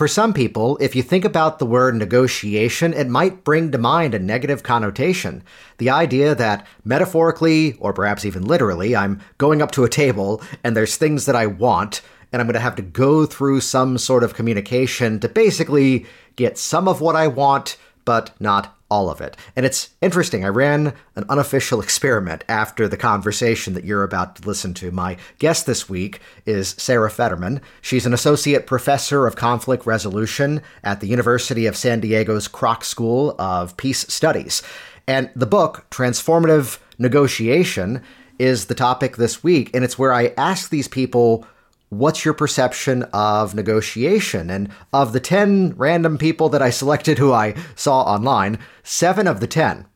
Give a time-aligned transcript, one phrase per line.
[0.00, 4.14] for some people, if you think about the word negotiation, it might bring to mind
[4.14, 5.42] a negative connotation.
[5.76, 10.74] The idea that metaphorically, or perhaps even literally, I'm going up to a table and
[10.74, 12.00] there's things that I want,
[12.32, 16.56] and I'm going to have to go through some sort of communication to basically get
[16.56, 19.36] some of what I want, but not all of it.
[19.54, 20.44] And it's interesting.
[20.44, 24.90] I ran an unofficial experiment after the conversation that you're about to listen to.
[24.90, 27.60] My guest this week is Sarah Federman.
[27.80, 33.36] She's an associate professor of conflict resolution at the University of San Diego's Kroc School
[33.38, 34.62] of Peace Studies.
[35.06, 38.02] And the book, Transformative Negotiation,
[38.38, 39.70] is the topic this week.
[39.72, 41.46] And it's where I ask these people
[41.90, 44.48] what's your perception of negotiation?
[44.48, 49.40] And of the 10 random people that I selected who I saw online, seven of
[49.40, 49.86] the 10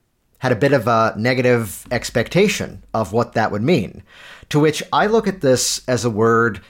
[0.40, 4.02] had a bit of a negative expectation of what that would mean.
[4.50, 6.60] To which I look at this as a word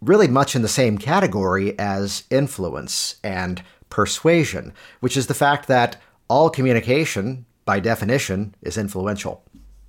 [0.00, 3.60] really much in the same category as influence and
[3.90, 5.96] persuasion, which is the fact that
[6.28, 9.42] all communication, by definition, is influential.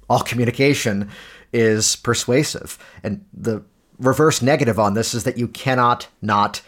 [0.09, 1.09] All communication
[1.53, 2.79] is persuasive.
[3.03, 3.63] And the
[3.99, 6.61] reverse negative on this is that you cannot not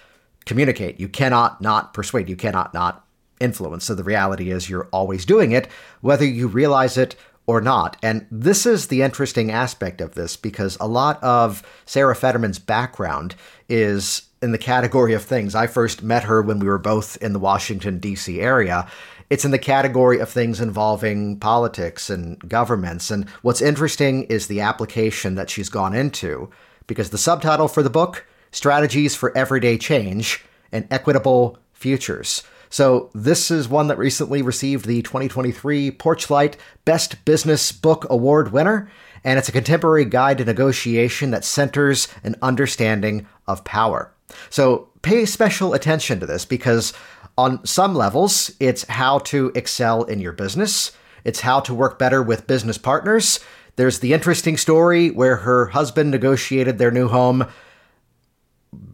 [0.45, 0.99] communicate.
[0.99, 2.29] You cannot not persuade.
[2.29, 3.05] You cannot not
[3.39, 3.85] influence.
[3.85, 5.67] So the reality is you're always doing it,
[6.01, 7.15] whether you realize it
[7.47, 7.97] or not.
[8.03, 13.35] And this is the interesting aspect of this because a lot of Sarah Federman's background
[13.67, 15.55] is in the category of things.
[15.55, 18.39] I first met her when we were both in the Washington, D.C.
[18.39, 18.87] area.
[19.29, 23.09] It's in the category of things involving politics and governments.
[23.09, 26.49] And what's interesting is the application that she's gone into
[26.87, 32.43] because the subtitle for the book Strategies for Everyday Change and Equitable Futures.
[32.69, 38.89] So, this is one that recently received the 2023 Porchlight Best Business Book Award winner,
[39.25, 44.13] and it's a contemporary guide to negotiation that centers an understanding of power.
[44.49, 46.93] So, pay special attention to this because,
[47.37, 50.93] on some levels, it's how to excel in your business,
[51.25, 53.41] it's how to work better with business partners,
[53.81, 57.47] there's the interesting story where her husband negotiated their new home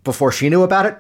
[0.06, 0.96] before she knew about it,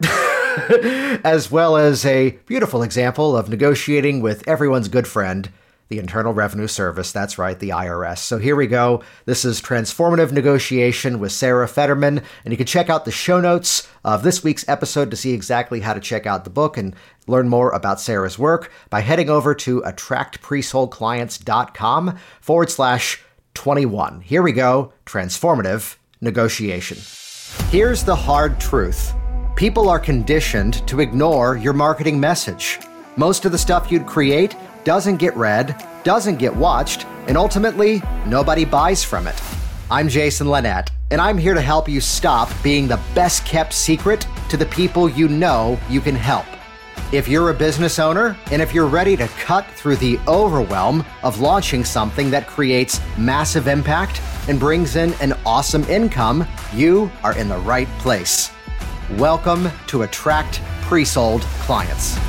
[1.23, 5.49] as well as a beautiful example of negotiating with everyone's good friend,
[5.87, 7.13] the Internal Revenue Service.
[7.13, 8.17] That's right, the IRS.
[8.17, 9.03] So here we go.
[9.23, 12.21] This is Transformative Negotiation with Sarah Federman.
[12.43, 15.79] and you can check out the show notes of this week's episode to see exactly
[15.79, 16.93] how to check out the book and
[17.25, 23.23] learn more about Sarah's work by heading over to attractpresoldclients.com forward slash
[23.57, 24.21] 21.
[24.21, 26.99] Here we go transformative negotiation.
[27.71, 29.15] Here's the hard truth
[29.55, 32.77] people are conditioned to ignore your marketing message.
[33.15, 38.63] Most of the stuff you'd create doesn't get read, doesn't get watched, and ultimately, nobody
[38.63, 39.41] buys from it.
[39.89, 44.27] I'm Jason Linett, and I'm here to help you stop being the best kept secret
[44.49, 46.45] to the people you know you can help.
[47.13, 51.39] If you're a business owner and if you're ready to cut through the overwhelm of
[51.39, 57.47] launching something that creates massive impact and brings in an awesome income, you are in
[57.47, 58.51] the right place.
[59.11, 62.19] Welcome to Attract Pre Sold Clients.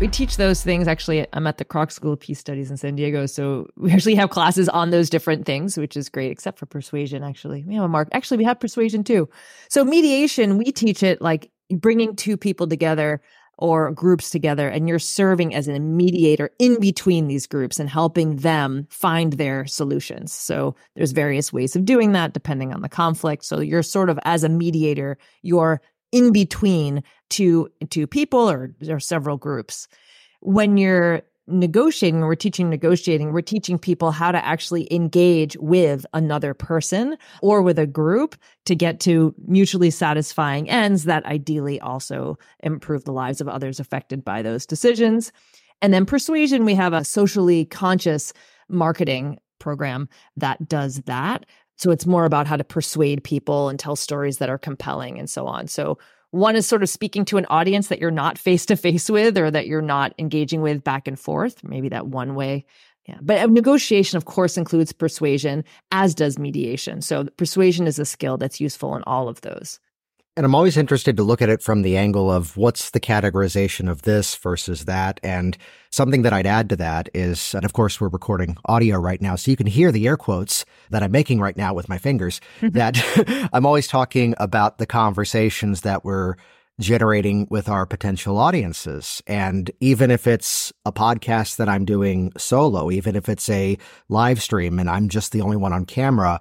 [0.00, 0.86] We teach those things.
[0.86, 3.24] Actually, I'm at the Kroc School of Peace Studies in San Diego.
[3.24, 7.24] So we actually have classes on those different things, which is great, except for persuasion,
[7.24, 7.64] actually.
[7.66, 8.08] We have a mark.
[8.12, 9.30] Actually, we have persuasion too.
[9.70, 13.22] So mediation, we teach it like bringing two people together
[13.58, 18.36] or groups together and you're serving as a mediator in between these groups and helping
[18.36, 20.32] them find their solutions.
[20.32, 23.44] So there's various ways of doing that depending on the conflict.
[23.44, 25.80] So you're sort of as a mediator, you're
[26.12, 29.88] in between two two people or, or several groups.
[30.40, 36.54] When you're negotiating, we're teaching negotiating, we're teaching people how to actually engage with another
[36.54, 38.36] person or with a group
[38.66, 44.24] to get to mutually satisfying ends that ideally also improve the lives of others affected
[44.24, 45.32] by those decisions.
[45.80, 48.32] And then persuasion, we have a socially conscious
[48.68, 51.46] marketing program that does that.
[51.76, 55.30] So it's more about how to persuade people and tell stories that are compelling and
[55.30, 55.68] so on.
[55.68, 55.98] So
[56.30, 59.38] one is sort of speaking to an audience that you're not face to face with
[59.38, 61.64] or that you're not engaging with back and forth.
[61.64, 62.66] Maybe that one way.
[63.06, 63.16] Yeah.
[63.22, 67.00] But uh, negotiation, of course, includes persuasion, as does mediation.
[67.00, 69.80] So persuasion is a skill that's useful in all of those.
[70.38, 73.90] And I'm always interested to look at it from the angle of what's the categorization
[73.90, 75.18] of this versus that.
[75.24, 75.58] And
[75.90, 79.34] something that I'd add to that is, and of course, we're recording audio right now,
[79.34, 82.40] so you can hear the air quotes that I'm making right now with my fingers,
[82.60, 82.68] mm-hmm.
[82.68, 86.36] that I'm always talking about the conversations that we're
[86.78, 89.20] generating with our potential audiences.
[89.26, 93.76] And even if it's a podcast that I'm doing solo, even if it's a
[94.08, 96.40] live stream and I'm just the only one on camera,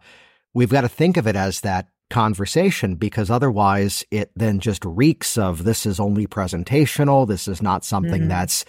[0.53, 5.37] we've got to think of it as that conversation because otherwise it then just reeks
[5.37, 7.27] of this is only presentational.
[7.27, 8.27] This is not something mm.
[8.29, 8.65] that's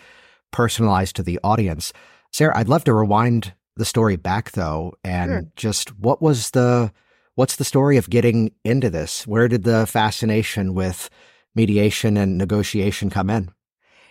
[0.51, 1.93] personalized to the audience.
[2.33, 5.53] Sarah, I'd love to rewind the story back though and sure.
[5.57, 6.93] just what was the
[7.37, 9.27] what's the story of getting into this?
[9.27, 11.09] Where did the fascination with
[11.55, 13.51] mediation and negotiation come in?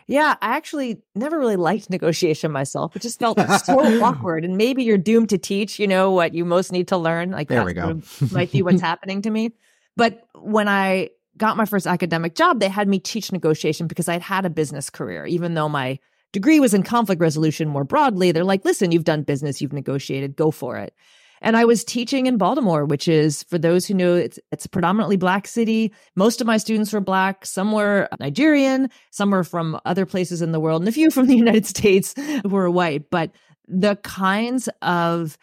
[0.08, 2.96] Yeah, I actually never really liked negotiation myself.
[2.96, 4.46] It just felt so awkward.
[4.46, 7.32] And maybe you're doomed to teach, you know, what you most need to learn.
[7.32, 8.02] Like there we go.
[8.32, 9.52] might be what's happening to me.
[9.98, 14.22] But when I got my first academic job, they had me teach negotiation because I'd
[14.22, 16.00] had a business career, even though my
[16.32, 18.32] degree was in conflict resolution more broadly.
[18.32, 20.94] They're like, listen, you've done business, you've negotiated, go for it.
[21.42, 24.70] And I was teaching in Baltimore, which is, for those who know, it's, it's a
[24.70, 25.94] predominantly black city.
[26.16, 27.46] Most of my students were black.
[27.46, 31.28] Some were Nigerian, some were from other places in the world, and a few from
[31.28, 33.10] the United States were white.
[33.10, 33.32] But
[33.68, 35.38] the kinds of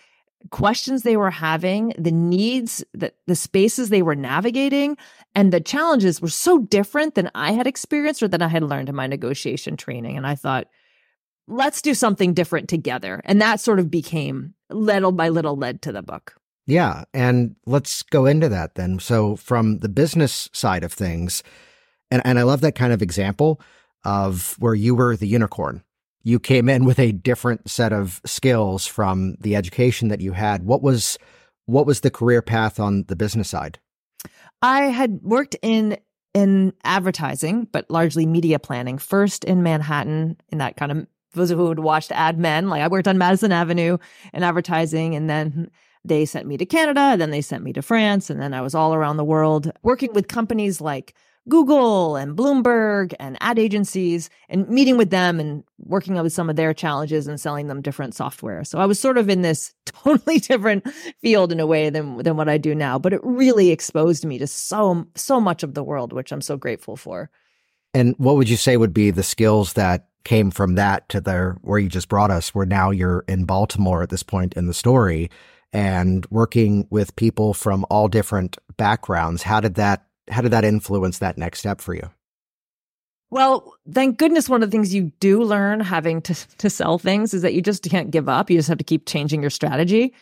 [0.50, 4.96] questions they were having, the needs, the, the spaces they were navigating,
[5.34, 8.88] and the challenges were so different than I had experienced or than I had learned
[8.88, 10.16] in my negotiation training.
[10.16, 10.68] And I thought,
[11.46, 13.20] let's do something different together.
[13.24, 16.34] And that sort of became little by little led to the book.
[16.66, 17.04] Yeah.
[17.12, 18.98] And let's go into that then.
[18.98, 21.42] So, from the business side of things,
[22.10, 23.60] and, and I love that kind of example
[24.04, 25.82] of where you were the unicorn.
[26.22, 30.64] You came in with a different set of skills from the education that you had.
[30.64, 31.18] What was
[31.66, 33.78] what was the career path on the business side?
[34.62, 35.98] I had worked in
[36.32, 38.98] in advertising, but largely media planning.
[38.98, 42.88] First in Manhattan, in that kind of those who had watched Mad Men, like I
[42.88, 43.98] worked on Madison Avenue
[44.32, 45.70] in advertising, and then
[46.04, 48.74] they sent me to Canada, then they sent me to France, and then I was
[48.74, 51.14] all around the world working with companies like
[51.48, 56.56] Google and Bloomberg and ad agencies and meeting with them and working with some of
[56.56, 58.64] their challenges and selling them different software.
[58.64, 60.88] So I was sort of in this totally different
[61.20, 64.38] field in a way than than what I do now, but it really exposed me
[64.38, 67.30] to so so much of the world, which I'm so grateful for.
[67.92, 71.56] And what would you say would be the skills that came from that to the
[71.62, 74.74] where you just brought us, where now you're in Baltimore at this point in the
[74.74, 75.30] story
[75.72, 79.42] and working with people from all different backgrounds.
[79.42, 82.10] How did that how did that influence that next step for you?
[83.30, 87.34] Well, thank goodness one of the things you do learn having to to sell things
[87.34, 88.50] is that you just can't give up.
[88.50, 90.14] You just have to keep changing your strategy,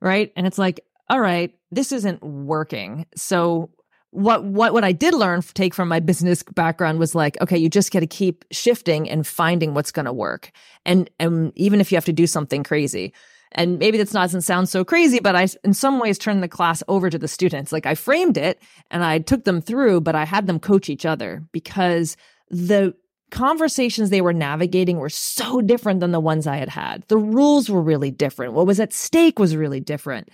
[0.00, 0.32] right?
[0.36, 3.06] And it's like, all right, this isn't working.
[3.14, 3.70] So
[4.16, 7.68] what what what I did learn take from my business background was like, okay, you
[7.68, 10.50] just got to keep shifting and finding what's going to work,
[10.84, 13.12] and and even if you have to do something crazy.
[13.52, 16.48] And maybe that's not doesn't sound so crazy, but I, in some ways, turned the
[16.48, 17.72] class over to the students.
[17.72, 18.60] Like I framed it
[18.90, 22.16] and I took them through, but I had them coach each other because
[22.50, 22.94] the
[23.30, 27.04] conversations they were navigating were so different than the ones I had had.
[27.08, 28.52] The rules were really different.
[28.52, 30.28] What was at stake was really different.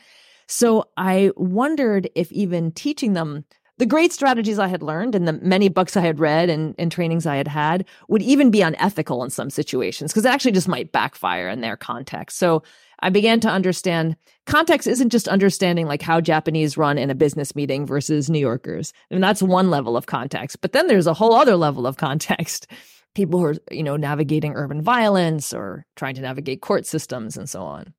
[0.49, 3.45] So I wondered if even teaching them
[3.79, 6.93] the great strategies I had learned and the many books I had read and, and
[6.93, 10.69] trainings I had had would even be unethical in some situations because it actually just
[10.69, 12.39] might backfire in their context.
[12.39, 12.63] So
[13.01, 14.17] I began to understand
[14.47, 18.93] context isn't just understanding like how Japanese run in a business meeting versus New Yorkers.
[19.11, 21.97] I mean, that's one level of context, but then there's a whole other level of
[21.97, 22.67] context.
[23.15, 27.49] People who are, you know, navigating urban violence or trying to navigate court systems and
[27.49, 27.93] so on.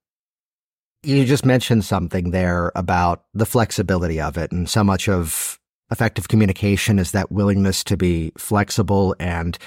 [1.03, 5.59] You just mentioned something there about the flexibility of it and so much of
[5.93, 9.57] effective communication is that willingness to be flexible and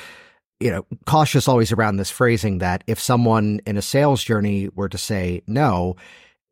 [0.61, 4.88] you know, cautious always around this phrasing that if someone in a sales journey were
[4.88, 5.97] to say no,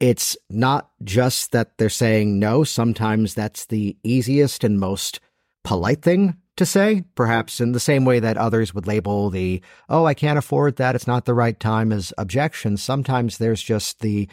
[0.01, 2.65] it's not just that they're saying no.
[2.65, 5.21] Sometimes that's the easiest and most
[5.63, 10.05] polite thing to say, perhaps in the same way that others would label the, oh,
[10.05, 10.95] I can't afford that.
[10.95, 12.83] It's not the right time as objections.
[12.83, 14.29] Sometimes there's just the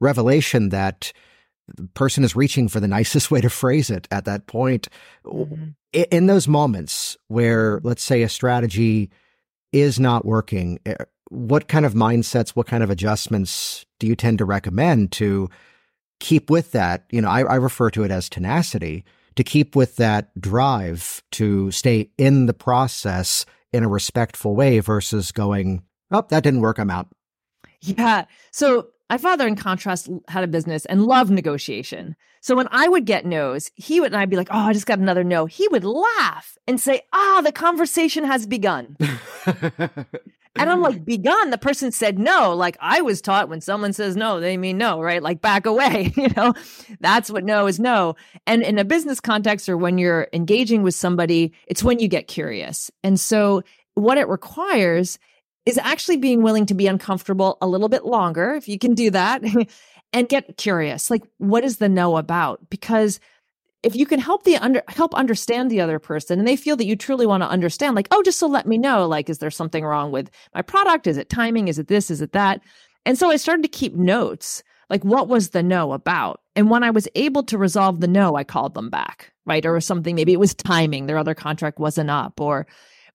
[0.00, 1.12] revelation that
[1.68, 4.88] the person is reaching for the nicest way to phrase it at that point.
[5.24, 5.70] Mm-hmm.
[6.10, 9.10] In those moments where, let's say, a strategy
[9.72, 10.96] is not working, eh,
[11.30, 15.48] what kind of mindsets, what kind of adjustments do you tend to recommend to
[16.20, 17.04] keep with that?
[17.10, 19.04] You know, I, I refer to it as tenacity,
[19.36, 25.32] to keep with that drive to stay in the process in a respectful way versus
[25.32, 27.08] going, oh, that didn't work, I'm out.
[27.80, 28.26] Yeah.
[28.52, 32.16] So my father, in contrast, had a business and loved negotiation.
[32.40, 34.86] So when I would get no's, he would, and I'd be like, oh, I just
[34.86, 35.46] got another no.
[35.46, 38.96] He would laugh and say, ah, the conversation has begun.
[40.56, 41.50] and I'm like, begun?
[41.50, 42.54] The person said no.
[42.54, 45.22] Like I was taught when someone says no, they mean no, right?
[45.22, 46.54] Like back away, you know?
[47.00, 48.16] That's what no is no.
[48.46, 52.28] And in a business context or when you're engaging with somebody, it's when you get
[52.28, 52.90] curious.
[53.02, 53.62] And so
[53.94, 55.18] what it requires
[55.66, 59.10] is actually being willing to be uncomfortable a little bit longer, if you can do
[59.10, 59.42] that,
[60.12, 61.10] and get curious.
[61.10, 62.68] Like, what is the no about?
[62.70, 63.20] Because
[63.82, 66.86] if you can help the under help understand the other person and they feel that
[66.86, 69.50] you truly want to understand like oh just so let me know like is there
[69.50, 71.06] something wrong with my product?
[71.06, 71.68] Is it timing?
[71.68, 72.10] Is it this?
[72.10, 72.62] Is it that?
[73.04, 76.40] And so i started to keep notes like what was the no about?
[76.56, 79.64] And when i was able to resolve the no i called them back right?
[79.66, 82.66] Or something maybe it was timing their other contract wasn't up or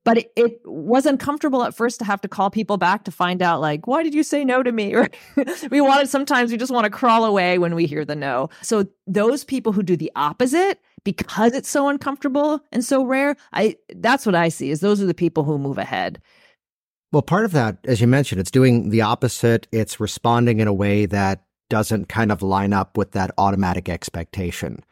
[0.09, 3.43] but it, it was uncomfortable at first to have to call people back to find
[3.43, 4.95] out like why did you say no to me?
[4.99, 5.07] Or
[5.69, 8.49] we wanted sometimes we just want to crawl away when we hear the no.
[8.63, 13.77] So those people who do the opposite because it's so uncomfortable and so rare i
[13.97, 16.19] that's what i see is those are the people who move ahead.
[17.11, 19.67] Well part of that as you mentioned it's doing the opposite.
[19.71, 24.83] It's responding in a way that doesn't kind of line up with that automatic expectation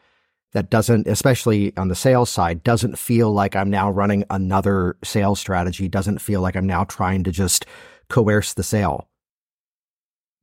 [0.58, 5.40] that doesn't, especially on the sales side, doesn't feel like I'm now running another sales
[5.40, 7.68] strategy, doesn't feel like I'm now trying to just
[8.10, 9.08] coerce the sale.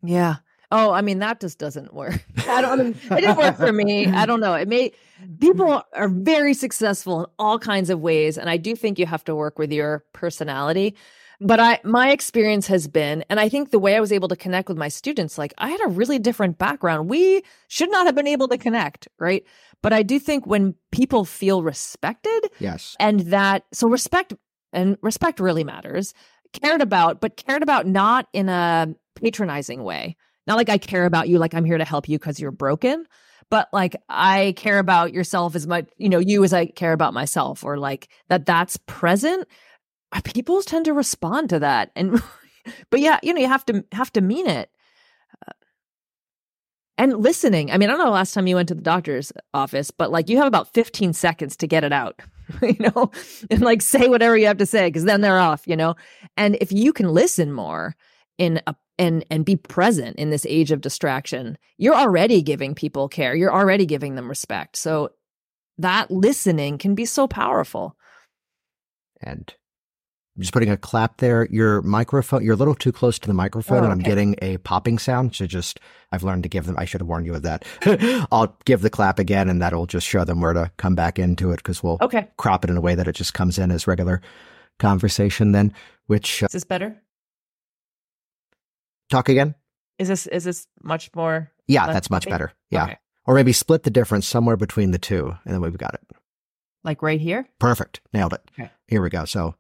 [0.04, 0.36] Yeah.
[0.70, 2.24] Oh, I mean, that just doesn't work.
[2.48, 4.06] I don't, I mean, it didn't work for me.
[4.06, 4.54] I don't know.
[4.54, 4.92] It may,
[5.40, 8.38] people are very successful in all kinds of ways.
[8.38, 10.94] And I do think you have to work with your personality.
[11.40, 14.36] But I my experience has been and I think the way I was able to
[14.36, 17.08] connect with my students like I had a really different background.
[17.08, 19.44] We should not have been able to connect, right?
[19.82, 22.96] But I do think when people feel respected, yes.
[23.00, 24.34] And that so respect
[24.72, 26.14] and respect really matters.
[26.52, 30.16] Cared about, but cared about not in a patronizing way.
[30.46, 33.06] Not like I care about you like I'm here to help you cuz you're broken,
[33.50, 37.14] but like I care about yourself as much, you know, you as I care about
[37.14, 39.48] myself or like that that's present
[40.22, 42.22] people tend to respond to that and
[42.90, 44.70] but yeah you know you have to have to mean it.
[45.46, 45.52] Uh,
[46.98, 49.32] and listening i mean i don't know the last time you went to the doctor's
[49.52, 52.20] office but like you have about 15 seconds to get it out
[52.62, 53.10] you know
[53.50, 55.94] and like say whatever you have to say because then they're off you know?
[56.36, 57.96] And if you can listen more
[58.38, 63.08] in a and and be present in this age of distraction you're already giving people
[63.08, 64.76] care you're already giving them respect.
[64.76, 65.10] So
[65.78, 67.96] that listening can be so powerful.
[69.20, 69.52] And
[70.36, 71.46] I'm just putting a clap there.
[71.50, 74.56] Your microphone, you're a little too close to the microphone, oh, and I'm getting a
[74.58, 75.36] popping sound.
[75.36, 75.78] So just,
[76.10, 76.74] I've learned to give them.
[76.76, 77.64] I should have warned you of that.
[78.32, 81.52] I'll give the clap again, and that'll just show them where to come back into
[81.52, 82.28] it because we'll okay.
[82.36, 84.20] crop it in a way that it just comes in as regular
[84.80, 85.52] conversation.
[85.52, 85.72] Then,
[86.08, 87.00] which uh, is this better?
[89.10, 89.54] Talk again.
[90.00, 91.52] Is this is this much more?
[91.68, 92.52] Yeah, that's much better.
[92.70, 92.98] Yeah, okay.
[93.24, 96.02] or maybe split the difference somewhere between the two, and then we've got it.
[96.82, 97.48] Like right here.
[97.60, 98.00] Perfect.
[98.12, 98.42] Nailed it.
[98.58, 98.70] Okay.
[98.88, 99.24] Here we go.
[99.24, 99.54] So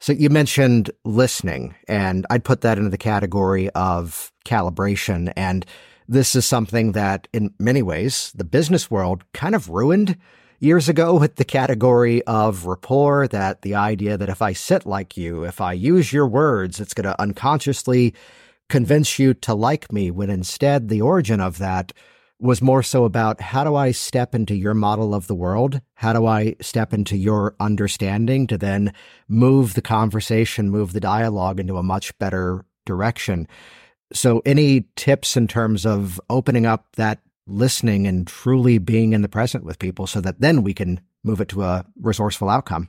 [0.00, 5.32] so you mentioned listening, and I'd put that into the category of calibration.
[5.36, 5.66] And
[6.08, 10.16] this is something that, in many ways, the business world kind of ruined
[10.58, 13.28] years ago with the category of rapport.
[13.28, 16.94] That the idea that if I sit like you, if I use your words, it's
[16.94, 18.14] going to unconsciously
[18.68, 21.92] convince you to like me, when instead the origin of that
[22.40, 25.80] was more so about how do I step into your model of the world?
[25.94, 28.94] How do I step into your understanding to then
[29.28, 33.46] move the conversation, move the dialogue into a much better direction?
[34.12, 39.28] So, any tips in terms of opening up that listening and truly being in the
[39.28, 42.88] present with people so that then we can move it to a resourceful outcome?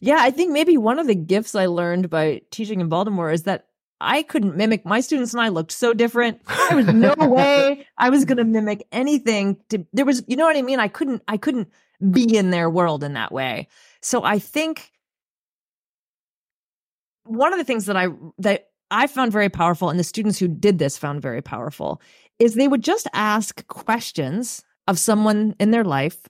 [0.00, 3.44] Yeah, I think maybe one of the gifts I learned by teaching in Baltimore is
[3.44, 3.66] that
[4.00, 6.40] I couldn't mimic my students and I looked so different.
[6.68, 10.46] There was no way I was going to mimic anything to there was you know
[10.46, 10.78] what I mean?
[10.78, 11.68] I couldn't I couldn't
[12.10, 13.68] be in their world in that way.
[14.00, 14.92] So I think
[17.24, 20.48] one of the things that I that I found very powerful and the students who
[20.48, 22.00] did this found very powerful
[22.38, 26.26] is they would just ask questions of someone in their life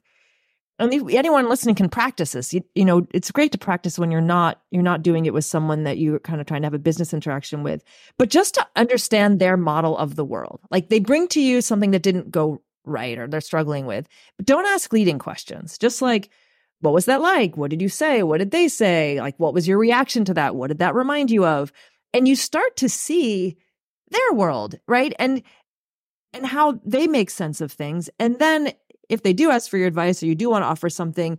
[0.79, 2.53] and anyone listening can practice this.
[2.53, 5.45] You, you, know, it's great to practice when you're not you're not doing it with
[5.45, 7.83] someone that you're kind of trying to have a business interaction with,
[8.17, 10.59] but just to understand their model of the world.
[10.71, 14.45] Like they bring to you something that didn't go right or they're struggling with, but
[14.45, 15.77] don't ask leading questions.
[15.77, 16.29] Just like,
[16.79, 17.57] what was that like?
[17.57, 18.23] What did you say?
[18.23, 19.19] What did they say?
[19.21, 20.55] Like, what was your reaction to that?
[20.55, 21.71] What did that remind you of?
[22.13, 23.57] And you start to see
[24.09, 25.13] their world, right?
[25.19, 25.43] And
[26.33, 28.09] and how they make sense of things.
[28.17, 28.71] And then
[29.11, 31.37] if they do ask for your advice or you do want to offer something,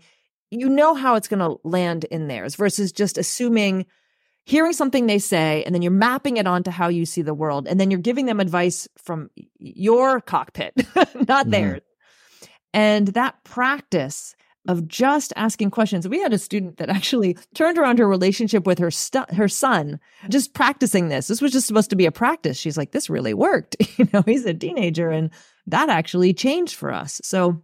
[0.50, 3.86] you know how it's going to land in theirs versus just assuming
[4.44, 7.66] hearing something they say and then you're mapping it onto how you see the world
[7.66, 11.50] and then you're giving them advice from your cockpit not mm-hmm.
[11.50, 11.80] theirs.
[12.74, 14.34] And that practice
[14.68, 18.78] of just asking questions we had a student that actually turned around her relationship with
[18.78, 19.98] her stu- her son
[20.28, 21.26] just practicing this.
[21.26, 22.58] This was just supposed to be a practice.
[22.58, 23.76] She's like this really worked.
[23.98, 25.30] You know he's a teenager and
[25.66, 27.20] that actually changed for us.
[27.24, 27.62] So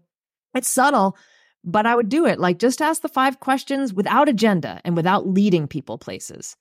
[0.55, 1.17] it's subtle,
[1.65, 2.39] but I would do it.
[2.39, 6.57] Like just ask the five questions without agenda and without leading people places.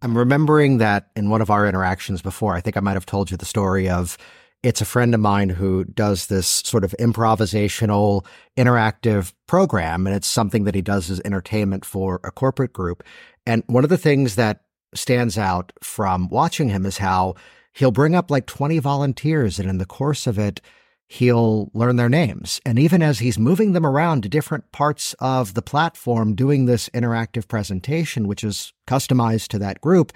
[0.00, 3.30] I'm remembering that in one of our interactions before, I think I might have told
[3.30, 4.16] you the story of
[4.62, 8.24] it's a friend of mine who does this sort of improvisational,
[8.56, 13.04] interactive program, and it's something that he does as entertainment for a corporate group.
[13.46, 14.62] And one of the things that
[14.94, 17.34] stands out from watching him is how
[17.78, 20.60] he'll bring up like 20 volunteers, and in the course of it,
[21.06, 22.60] he'll learn their names.
[22.66, 26.88] And even as he's moving them around to different parts of the platform, doing this
[26.90, 30.12] interactive presentation, which is customized to that group,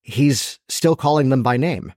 [0.00, 1.92] he's still calling them by name.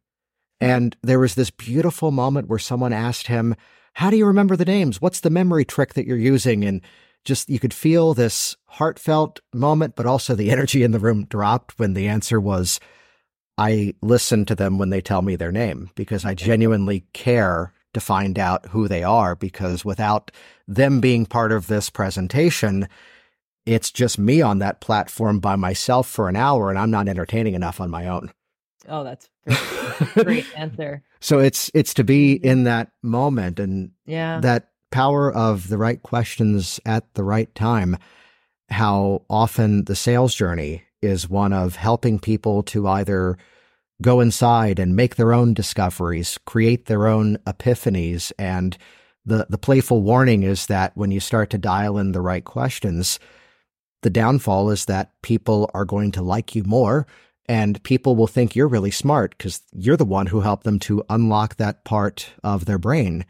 [0.60, 3.56] And there was this beautiful moment where someone asked him,
[3.94, 5.02] How do you remember the names?
[5.02, 6.66] What's the memory trick that you're using?
[6.66, 6.82] And
[7.24, 11.80] just you could feel this heartfelt moment, but also the energy in the room dropped
[11.80, 12.82] when the answer was,
[13.58, 18.00] I listen to them when they tell me their name because I genuinely care to
[18.00, 20.32] find out who they are because without
[20.68, 22.88] them being part of this presentation,
[23.66, 27.56] it's just me on that platform by myself for an hour and I'm not entertaining
[27.56, 28.32] enough on my own.
[28.88, 31.04] Oh, that's great, great answer.
[31.20, 34.40] So it's it's to be in that moment and yeah.
[34.42, 37.98] that power of the right questions at the right time.
[38.70, 43.38] How often the sales journey is one of helping people to either
[44.02, 48.32] go inside and make their own discoveries, create their own epiphanies.
[48.38, 48.78] And
[49.26, 53.20] the, the playful warning is that when you start to dial in the right questions,
[54.04, 57.08] the downfall is that people are going to like you more
[57.50, 61.04] and people will think you're really smart because you're the one who helped them to
[61.10, 63.26] unlock that part of their brain.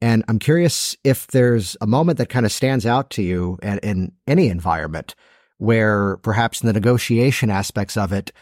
[0.00, 3.78] And I'm curious if there's a moment that kind of stands out to you in,
[3.78, 5.14] in any environment
[5.62, 8.32] where perhaps the negotiation aspects of it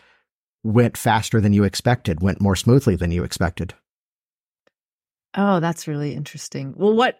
[0.64, 3.74] went faster than you expected, went more smoothly than you expected.
[5.36, 6.72] Oh, that's really interesting.
[6.74, 7.18] Well, what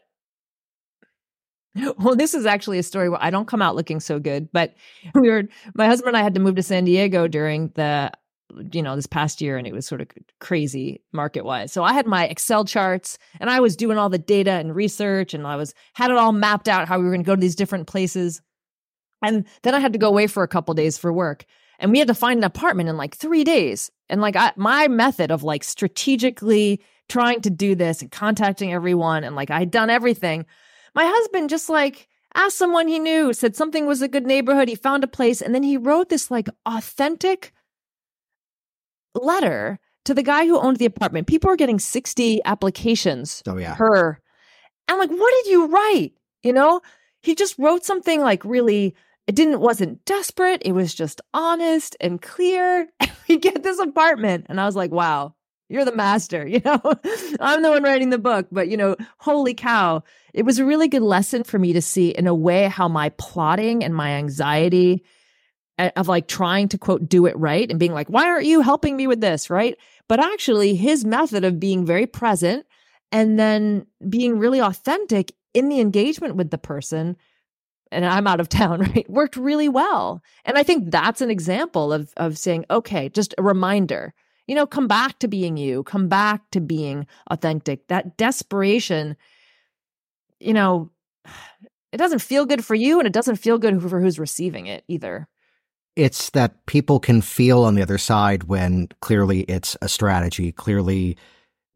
[1.99, 4.75] well, this is actually a story where I don't come out looking so good, but
[5.15, 5.43] we were
[5.75, 8.11] my husband and I had to move to San Diego during the
[8.73, 10.09] you know this past year and it was sort of
[10.41, 14.19] crazy market wise so i had my excel charts and i was doing all the
[14.19, 17.23] data and research and i was had it all mapped out how we were going
[17.23, 18.43] to go to these different places
[19.23, 21.45] and then i had to go away for a couple days for work
[21.81, 23.91] and we had to find an apartment in like three days.
[24.09, 29.25] And like I, my method of like strategically trying to do this and contacting everyone
[29.25, 30.47] and like I had done everything.
[30.95, 34.69] My husband just like asked someone he knew, said something was a good neighborhood.
[34.69, 37.53] He found a place and then he wrote this like authentic
[39.15, 41.27] letter to the guy who owned the apartment.
[41.27, 43.75] People were getting 60 applications oh, yeah.
[43.75, 44.19] per.
[44.87, 46.13] I'm like, what did you write?
[46.43, 46.81] You know,
[47.23, 48.95] he just wrote something like really
[49.31, 50.61] it didn't wasn't desperate.
[50.65, 52.89] It was just honest and clear.
[53.29, 54.47] we get this apartment.
[54.49, 55.37] And I was like, wow,
[55.69, 56.45] you're the master.
[56.49, 56.81] You know,
[57.39, 60.03] I'm the one writing the book, but you know, holy cow.
[60.35, 63.11] It was a really good lesson for me to see in a way how my
[63.11, 65.05] plotting and my anxiety
[65.79, 68.63] eh, of like trying to quote do it right and being like, why aren't you
[68.63, 69.49] helping me with this?
[69.49, 69.79] Right.
[70.09, 72.67] But actually, his method of being very present
[73.13, 77.17] and then being really authentic in the engagement with the person
[77.91, 79.09] and I'm out of town, right?
[79.09, 80.23] Worked really well.
[80.45, 84.15] And I think that's an example of of saying, okay, just a reminder.
[84.47, 87.87] You know, come back to being you, come back to being authentic.
[87.87, 89.17] That desperation,
[90.41, 90.91] you know,
[91.93, 94.85] it doesn't feel good for you and it doesn't feel good for who's receiving it
[94.89, 95.29] either.
[95.97, 101.17] It's that people can feel on the other side when clearly it's a strategy, clearly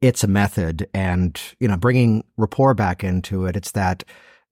[0.01, 3.57] it's a method and, you know, bringing rapport back into it.
[3.57, 4.05] It's that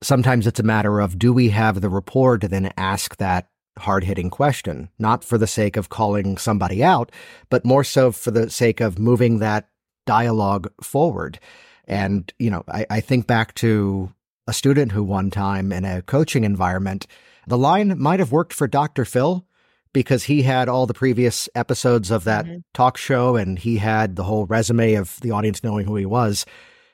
[0.03, 4.03] sometimes it's a matter of do we have the rapport to then ask that hard
[4.03, 7.11] hitting question, not for the sake of calling somebody out,
[7.49, 9.69] but more so for the sake of moving that
[10.05, 11.39] dialogue forward.
[11.85, 14.13] And, you know, I, I think back to
[14.47, 17.07] a student who one time in a coaching environment,
[17.47, 19.05] the line might have worked for Dr.
[19.05, 19.45] Phil
[19.91, 22.57] because he had all the previous episodes of that mm-hmm.
[22.73, 26.45] talk show and he had the whole resume of the audience knowing who he was.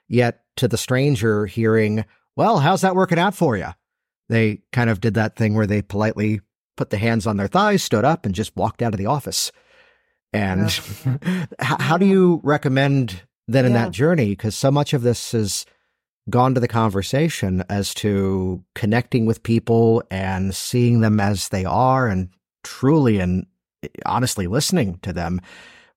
[0.07, 2.03] Yet to the stranger hearing,
[2.39, 3.67] well, how's that working out for you?
[4.29, 6.39] They kind of did that thing where they politely
[6.77, 9.51] put the hands on their thighs, stood up, and just walked out of the office.
[10.31, 10.71] And
[11.59, 13.83] how do you recommend then in yeah.
[13.83, 14.29] that journey?
[14.29, 15.65] Because so much of this has
[16.29, 22.07] gone to the conversation as to connecting with people and seeing them as they are
[22.07, 22.29] and
[22.63, 23.47] truly and
[23.83, 25.41] eh, honestly listening to them.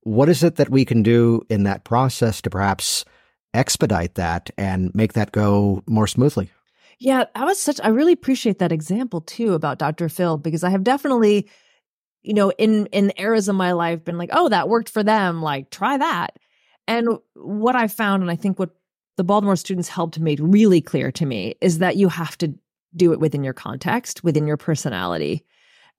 [0.00, 3.04] What is it that we can do in that process to perhaps
[3.54, 6.50] expedite that and make that go more smoothly.
[6.98, 10.08] Yeah, I was such I really appreciate that example too about Dr.
[10.08, 11.48] Phil because I have definitely
[12.22, 15.42] you know in in eras of my life been like, "Oh, that worked for them,
[15.42, 16.38] like try that."
[16.86, 18.70] And what I found and I think what
[19.16, 22.54] the Baltimore students helped make really clear to me is that you have to
[22.94, 25.44] do it within your context, within your personality.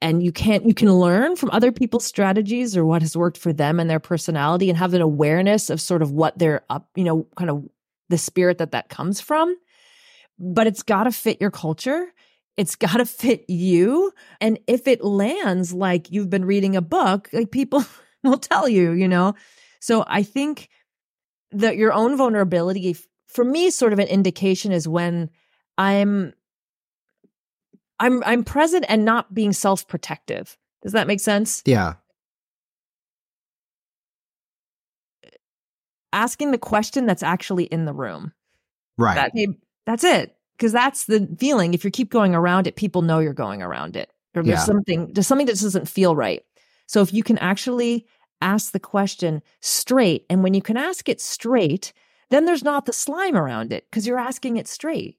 [0.04, 3.54] And you can't you can learn from other people's strategies or what has worked for
[3.54, 7.06] them and their personality and have an awareness of sort of what they're up you
[7.06, 7.64] know kind of
[8.10, 9.56] the spirit that that comes from.
[10.38, 12.14] But it's got to fit your culture.
[12.58, 14.12] It's got to fit you.
[14.42, 17.84] And if it lands like you've been reading a book like people
[18.24, 19.34] will tell you you know?
[19.80, 20.70] So i think
[21.52, 22.96] that your own vulnerability
[23.28, 25.30] for me sort of an indication is when
[25.78, 26.34] i'm
[28.04, 30.58] i'm i'm present and not being self-protective.
[30.82, 31.62] Does that make sense?
[31.66, 31.94] Yeah.
[36.12, 38.34] asking the question that's actually in the room.
[38.98, 39.16] Right.
[39.16, 39.32] that
[39.86, 40.36] that's it.
[40.56, 41.74] Because that's the feeling.
[41.74, 44.12] If you keep going around it people know you're going around it.
[44.36, 44.64] Or there's Yeah.
[44.66, 46.44] something there's something that doesn't feel right.
[46.86, 48.06] So if you can actually
[48.42, 51.94] ask the question straight and when you can ask it straight
[52.30, 55.18] then there's not the slime around it because you're asking it straight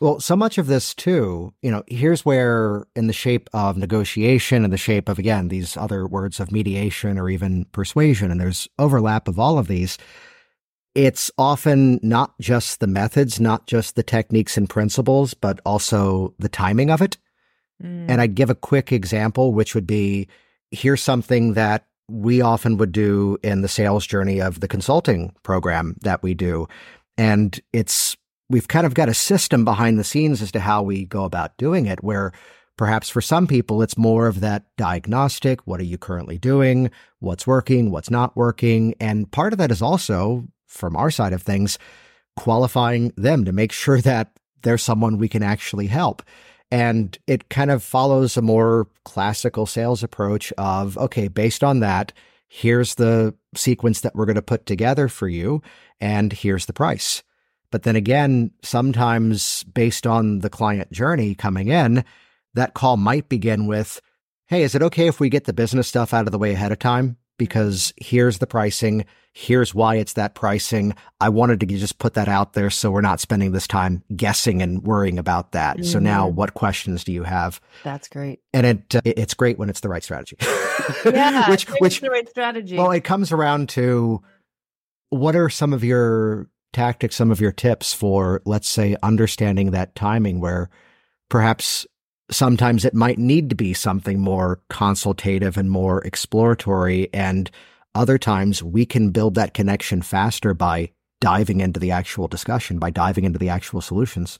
[0.00, 4.62] Well, so much of this too, you know, here's where in the shape of negotiation
[4.62, 8.68] and the shape of again these other words of mediation or even persuasion and there's
[8.78, 9.98] overlap of all of these.
[10.94, 16.48] It's often not just the methods, not just the techniques and principles, but also the
[16.48, 17.18] timing of it.
[17.82, 18.06] Mm.
[18.08, 20.28] And I'd give a quick example, which would be
[20.70, 25.96] here's something that we often would do in the sales journey of the consulting program
[26.02, 26.68] that we do.
[27.16, 28.16] And it's,
[28.48, 31.56] we've kind of got a system behind the scenes as to how we go about
[31.56, 32.32] doing it, where
[32.76, 35.66] perhaps for some people, it's more of that diagnostic.
[35.66, 36.90] What are you currently doing?
[37.18, 37.90] What's working?
[37.90, 38.94] What's not working?
[39.00, 41.78] And part of that is also, from our side of things,
[42.36, 44.30] qualifying them to make sure that
[44.62, 46.22] they're someone we can actually help.
[46.70, 52.12] And it kind of follows a more classical sales approach of, okay, based on that,
[52.48, 55.62] here's the sequence that we're going to put together for you,
[56.00, 57.22] and here's the price.
[57.70, 62.04] But then again, sometimes based on the client journey coming in,
[62.54, 64.00] that call might begin with,
[64.46, 66.72] Hey, is it okay if we get the business stuff out of the way ahead
[66.72, 67.18] of time?
[67.38, 69.04] Because here's the pricing.
[69.34, 70.94] Here's why it's that pricing.
[71.20, 74.62] I wanted to just put that out there so we're not spending this time guessing
[74.62, 75.84] and worrying about that.
[75.84, 76.34] So now Mhm.
[76.34, 77.60] what questions do you have?
[77.84, 80.36] that's great And it, uh, it's great when it's the right strategy.
[81.04, 84.22] yeah which, which, the right strategy well, it comes around to
[85.10, 89.94] what are some of your tactics, some of your tips for, let's say, understanding that
[89.94, 90.70] timing where
[91.28, 91.86] perhaps
[92.30, 97.12] sometimes it might need to be something more consultative and more exploratory.
[97.12, 97.50] And
[97.94, 102.90] other times we can build that connection faster by diving into the actual discussion, by
[102.90, 104.38] diving into the actual solutions.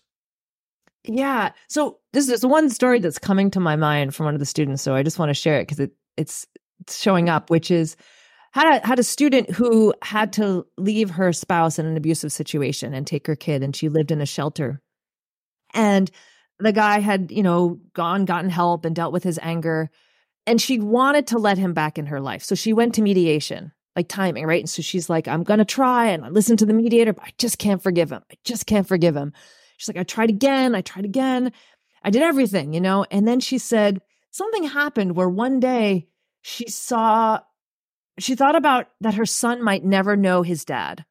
[1.04, 1.52] Yeah.
[1.68, 4.82] So this is one story that's coming to my mind from one of the students.
[4.82, 6.46] So I just want to share it because it, it's
[6.80, 7.96] it's showing up, which is
[8.52, 12.94] had a had a student who had to leave her spouse in an abusive situation
[12.94, 14.80] and take her kid, and she lived in a shelter.
[15.74, 16.11] And
[16.58, 19.90] the guy had, you know, gone, gotten help and dealt with his anger.
[20.46, 22.42] And she wanted to let him back in her life.
[22.42, 24.62] So she went to mediation, like timing, right?
[24.62, 27.30] And so she's like, I'm to try and I listened to the mediator, but I
[27.38, 28.22] just can't forgive him.
[28.32, 29.32] I just can't forgive him.
[29.76, 30.74] She's like, I tried again.
[30.74, 31.52] I tried again.
[32.02, 33.04] I did everything, you know?
[33.11, 36.08] And then she said, something happened where one day
[36.42, 37.40] she saw,
[38.18, 41.04] she thought about that her son might never know his dad.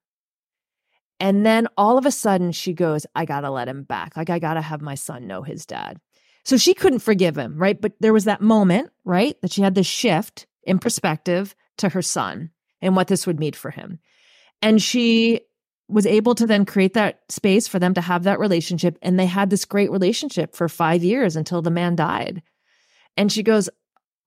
[1.20, 4.16] And then all of a sudden she goes, I got to let him back.
[4.16, 6.00] Like, I got to have my son know his dad.
[6.46, 7.80] So she couldn't forgive him, right?
[7.80, 9.36] But there was that moment, right?
[9.42, 13.54] That she had this shift in perspective to her son and what this would mean
[13.54, 14.00] for him.
[14.62, 15.42] And she
[15.90, 18.98] was able to then create that space for them to have that relationship.
[19.02, 22.44] And they had this great relationship for five years until the man died.
[23.16, 23.70] And she goes,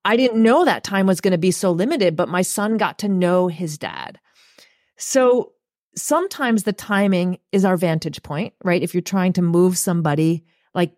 [0.05, 2.99] I didn't know that time was going to be so limited, but my son got
[3.01, 4.19] to know his dad.
[4.97, 5.53] So
[5.97, 8.83] sometimes the timing is our vantage point, right?
[8.83, 10.93] If you're trying to move somebody, like,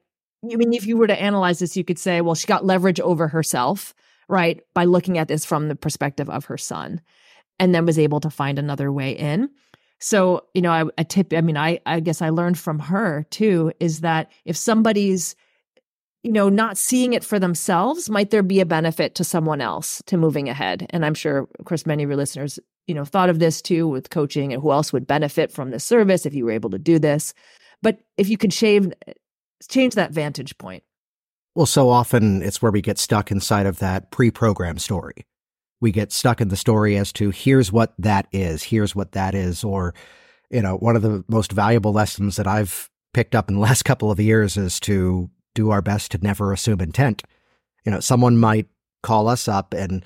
[0.45, 3.01] I mean, if you were to analyze this, you could say, well, she got leverage
[3.01, 3.95] over herself,
[4.29, 4.61] right?
[4.75, 7.01] By looking at this from the perspective of her son
[7.59, 9.51] and then was able to find another way in.
[9.99, 13.25] So, you know, I, a tip, I mean, I, I guess I learned from her
[13.31, 15.37] too, is that if somebody's,
[16.22, 20.02] you know, not seeing it for themselves, might there be a benefit to someone else
[20.06, 20.87] to moving ahead?
[20.90, 23.88] And I'm sure, of course, many of your listeners, you know, thought of this too
[23.88, 26.78] with coaching and who else would benefit from this service if you were able to
[26.78, 27.35] do this.
[27.82, 28.92] But if you could shave,
[29.68, 30.85] change that vantage point.
[31.54, 35.26] Well, so often it's where we get stuck inside of that pre programmed story.
[35.80, 39.35] We get stuck in the story as to here's what that is, here's what that
[39.35, 39.64] is.
[39.64, 39.92] Or,
[40.50, 43.82] you know, one of the most valuable lessons that I've picked up in the last
[43.85, 47.23] couple of years is to do our best to never assume intent.
[47.85, 48.69] You know, someone might
[49.03, 50.05] call us up and,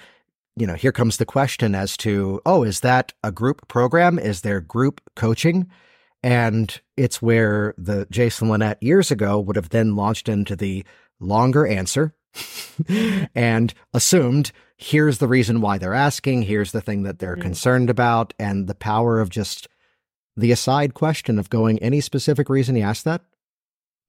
[0.56, 4.18] you know, here comes the question as to, oh, is that a group program?
[4.18, 5.68] Is there group coaching?
[6.22, 10.84] And it's where the Jason Linett years ago would have then launched into the
[11.20, 12.14] longer answer
[13.34, 17.42] and assumed here's the reason why they're asking, here's the thing that they're Mhm.
[17.42, 19.68] concerned about, and the power of just
[20.36, 23.22] the aside question of going, any specific reason he asked that?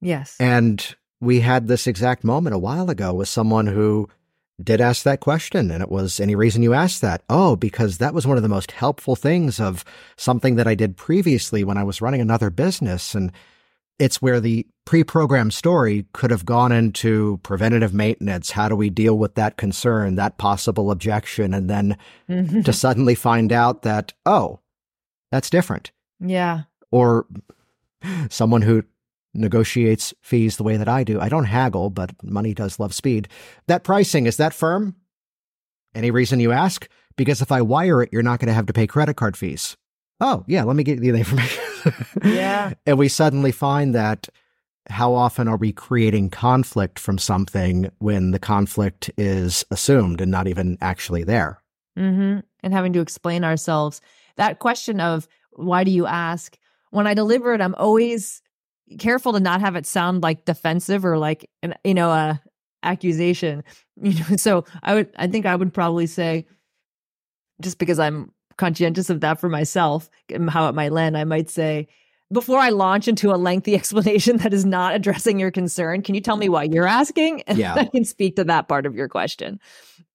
[0.00, 0.36] Yes.
[0.38, 4.08] And we had this exact moment a while ago with someone who
[4.62, 5.70] did ask that question.
[5.70, 7.22] And it was any reason you asked that?
[7.28, 9.84] Oh, because that was one of the most helpful things of
[10.16, 13.14] something that I did previously when I was running another business.
[13.14, 13.32] And
[13.98, 18.50] it's where the pre programmed story could have gone into preventative maintenance.
[18.50, 21.54] How do we deal with that concern, that possible objection?
[21.54, 21.96] And then
[22.64, 24.60] to suddenly find out that, oh,
[25.30, 26.62] that's different yeah.
[26.90, 27.26] or
[28.30, 28.84] someone who
[29.34, 31.20] negotiates fees the way that I do.
[31.20, 33.28] I don't haggle, but money does love speed.
[33.66, 34.96] That pricing, is that firm?
[35.94, 36.88] Any reason you ask?
[37.16, 39.76] Because if I wire it, you're not going to have to pay credit card fees.
[40.20, 41.64] Oh, yeah, let me get you the information.
[42.24, 42.72] Yeah.
[42.86, 44.28] and we suddenly find that
[44.90, 50.48] how often are we creating conflict from something when the conflict is assumed and not
[50.48, 51.62] even actually there?
[51.96, 54.00] hmm And having to explain ourselves.
[54.36, 56.56] That question of why do you ask?
[56.90, 58.40] When I deliver it, I'm always
[58.98, 62.40] careful to not have it sound like defensive or like an you know a
[62.82, 63.64] accusation.
[64.00, 66.46] You know, so I would I think I would probably say
[67.60, 71.50] just because I'm conscientious of that for myself, and how it might land, I might
[71.50, 71.88] say.
[72.30, 76.20] Before I launch into a lengthy explanation that is not addressing your concern, can you
[76.20, 77.42] tell me why you're asking?
[77.46, 77.74] And Yeah.
[77.74, 79.58] I can speak to that part of your question.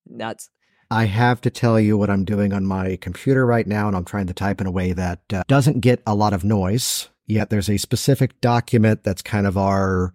[0.06, 0.50] That's
[0.92, 4.06] I have to tell you what I'm doing on my computer right now, and I'm
[4.06, 7.10] trying to type in a way that uh, doesn't get a lot of noise.
[7.26, 10.14] Yet there's a specific document that's kind of our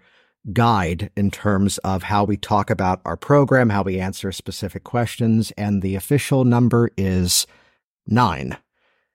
[0.53, 5.53] guide in terms of how we talk about our program, how we answer specific questions,
[5.57, 7.47] and the official number is
[8.07, 8.57] nine.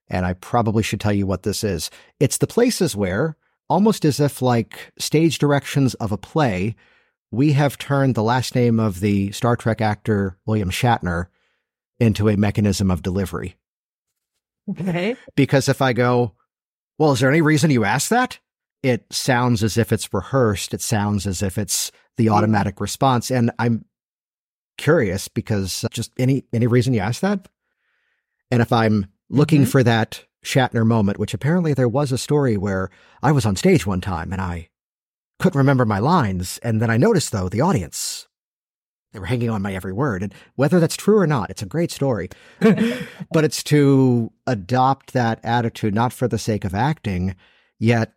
[0.10, 1.90] And I probably should tell you what this is.
[2.20, 3.38] It's the places where,
[3.70, 6.76] almost as if like stage directions of a play,
[7.32, 11.28] we have turned the last name of the Star Trek actor William Shatner
[12.00, 13.56] into a mechanism of delivery.
[14.70, 15.16] okay.
[15.36, 16.34] Because if I go,
[17.04, 18.40] well, is there any reason you asked that?
[18.82, 20.74] It sounds as if it's rehearsed.
[20.74, 23.30] It sounds as if it's the automatic response.
[23.30, 23.84] And I'm
[24.78, 27.50] curious because just any any reason you asked that?
[28.50, 29.68] And if I'm looking Mhm.
[29.68, 32.90] for that Shatner moment, which apparently there was a story where
[33.22, 34.70] I was on stage one time and I
[35.40, 38.30] couldn't remember my lines, and then I noticed though the audience
[39.14, 41.68] they were hanging on my every word, and whether that's true or not, it's a
[41.68, 42.30] great story.
[43.32, 47.36] but it's to adopt that attitude not for the sake of acting,
[47.80, 48.14] yet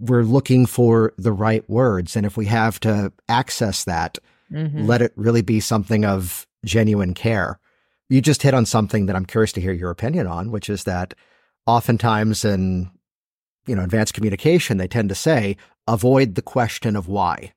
[0.00, 4.18] we're looking for the right words, and if we have to access that,
[4.52, 4.86] Mhm.
[4.86, 7.58] let it really be something of genuine care.
[8.10, 10.84] You just hit on something that I'm curious to hear your opinion on, which is
[10.84, 11.14] that
[11.66, 12.90] oftentimes in
[13.66, 15.56] you know advanced communication they tend to say
[15.88, 17.54] avoid the question of why.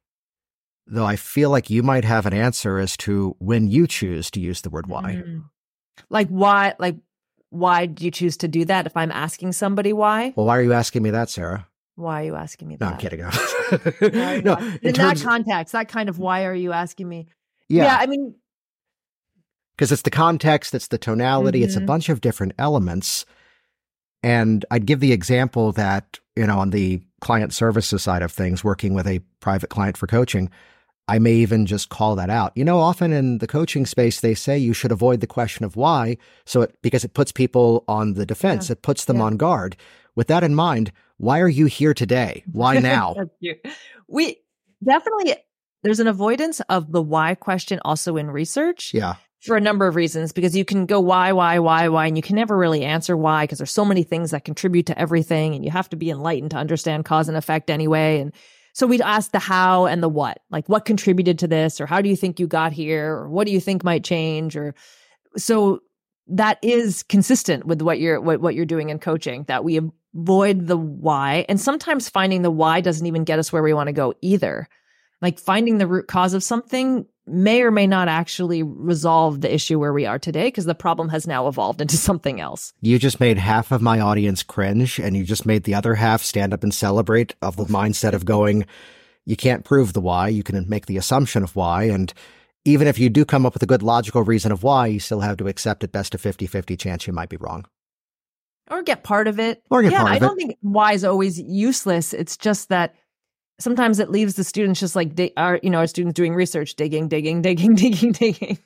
[0.90, 4.40] Though I feel like you might have an answer as to when you choose to
[4.40, 5.22] use the word why.
[5.26, 5.44] Mm.
[6.10, 6.96] Like why like
[7.50, 10.34] why do you choose to do that if I'm asking somebody why?
[10.36, 11.68] Well, why are you asking me that, Sarah?
[11.96, 12.94] Why are you asking me No, that?
[12.94, 13.20] I'm kidding.
[14.44, 17.28] No, in in that context, that kind of why are you asking me?
[17.68, 18.36] yeah, Yeah, I mean,
[19.76, 21.86] because it's the context, it's the tonality, it's a Mhm.
[21.86, 23.26] bunch of different elements.
[24.24, 28.64] And I'd give the example that, you know, on the client services side of things,
[28.64, 30.50] working with a private client for coaching,
[31.08, 32.52] I may even just call that out.
[32.56, 35.76] You know, often in the coaching space, they say you should avoid the question of
[35.76, 36.18] why.
[36.46, 39.24] So it, because it puts people on the defense, it puts them Yeah.
[39.24, 39.78] on guard.
[40.16, 42.44] With that in mind, why are you here today?
[42.52, 43.16] Why now?
[44.08, 44.38] We
[44.84, 45.36] definitely
[45.84, 49.16] there's an avoidance of the why question also in research yeah.
[49.42, 52.22] for a number of reasons because you can go why why why why and you
[52.24, 55.64] can never really answer why because there's so many things that contribute to everything and
[55.64, 58.34] you have to be enlightened to understand cause and effect anyway and
[58.78, 62.00] so we'd ask the how and the what like what contributed to this or how
[62.00, 64.76] do you think you got here or what do you think might change or
[65.36, 65.80] so
[66.28, 69.80] that is consistent with what you're what, what you're doing in coaching that we
[70.18, 73.88] avoid the why and sometimes finding the why doesn't even get us where we want
[73.88, 74.68] to go either.
[75.22, 79.80] Like finding the root cause of something may or may not actually resolve the issue
[79.80, 82.74] where we are today because the problem has now evolved into something else.
[82.82, 86.24] You just made half of my audience cringe, and you just made the other half
[86.24, 88.66] stand up and celebrate of the mindset of going,
[89.26, 91.84] you can't prove the why, you can make the assumption of why.
[91.84, 92.14] And
[92.64, 95.20] even if you do come up with a good logical reason of why, you still
[95.20, 97.66] have to accept at best a 50 50 chance you might be wrong.
[98.72, 99.64] Or get part of it.
[99.70, 100.26] Or get yeah, part I of it.
[100.26, 102.14] don't think why is always useless.
[102.14, 102.96] It's just that
[103.60, 106.76] sometimes it leaves the students just like they are, you know, our students doing research,
[106.76, 108.60] digging, digging, digging, digging, digging.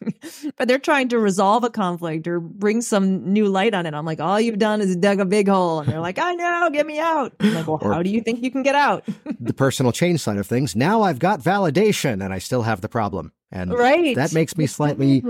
[0.57, 3.93] but they're trying to resolve a conflict or bring some new light on it.
[3.93, 5.79] I'm like, all you've done is dug a big hole.
[5.79, 7.33] And they're like, I know, get me out.
[7.39, 9.03] I'm like, well, or how do you think you can get out?
[9.39, 10.75] the personal change side of things.
[10.75, 13.31] Now I've got validation and I still have the problem.
[13.51, 14.15] And right.
[14.15, 15.21] that makes me slightly.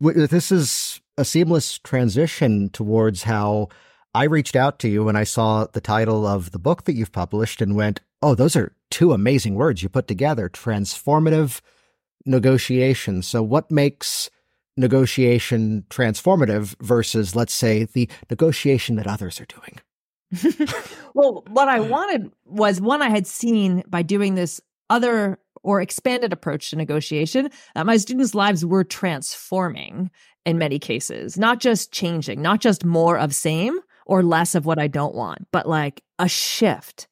[0.00, 3.68] This is a seamless transition towards how
[4.14, 7.12] I reached out to you when I saw the title of the book that you've
[7.12, 11.60] published and went, oh, those are two amazing words you put together transformative
[12.26, 13.22] negotiation.
[13.22, 14.30] So, what makes
[14.76, 19.80] negotiation transformative versus, let's say, the negotiation that others are doing?
[21.14, 26.32] well, what I wanted was one I had seen by doing this other or expanded
[26.32, 30.10] approach to negotiation that my students' lives were transforming
[30.44, 34.78] in many cases, not just changing, not just more of same or less of what
[34.78, 37.06] I don't want, but like a shift